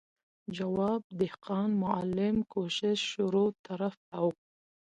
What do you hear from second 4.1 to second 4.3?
او...